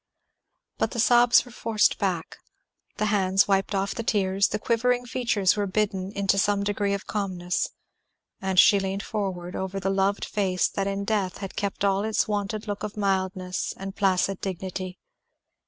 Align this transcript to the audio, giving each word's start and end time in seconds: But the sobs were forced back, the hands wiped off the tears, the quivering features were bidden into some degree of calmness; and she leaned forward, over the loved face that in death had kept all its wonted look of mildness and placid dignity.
But 0.79 0.89
the 0.89 0.99
sobs 0.99 1.45
were 1.45 1.51
forced 1.51 1.99
back, 1.99 2.37
the 2.97 3.05
hands 3.13 3.47
wiped 3.47 3.75
off 3.75 3.93
the 3.93 4.01
tears, 4.01 4.47
the 4.47 4.57
quivering 4.57 5.05
features 5.05 5.55
were 5.55 5.67
bidden 5.67 6.11
into 6.13 6.39
some 6.39 6.63
degree 6.63 6.95
of 6.95 7.05
calmness; 7.05 7.69
and 8.41 8.57
she 8.59 8.79
leaned 8.79 9.03
forward, 9.03 9.55
over 9.55 9.79
the 9.79 9.91
loved 9.91 10.25
face 10.25 10.67
that 10.69 10.87
in 10.87 11.03
death 11.03 11.37
had 11.37 11.55
kept 11.55 11.85
all 11.85 12.03
its 12.03 12.27
wonted 12.27 12.67
look 12.67 12.81
of 12.81 12.97
mildness 12.97 13.75
and 13.77 13.95
placid 13.95 14.41
dignity. 14.41 14.97